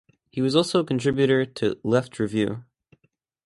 [0.31, 2.63] He was also a contributor to "Left Review".